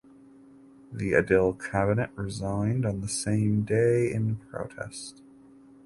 The 0.91 1.11
Adil 1.11 1.59
Cabinet 1.59 2.09
resigned 2.15 2.87
on 2.87 3.01
the 3.01 3.07
same 3.07 3.61
day 3.61 4.11
in 4.11 4.37
protest. 4.49 5.21